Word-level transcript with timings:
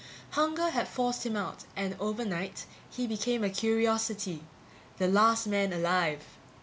Hunger 0.31 0.71
had 0.71 0.87
forced 0.87 1.27
him 1.27 1.35
out 1.37 1.65
and 1.75 1.95
overnight 1.99 2.65
he 2.89 3.05
became 3.05 3.43
a 3.43 3.51
curiosity. 3.51 4.41
The 4.97 5.07
last 5.07 5.45
man 5.45 5.71
alive. 5.71 6.23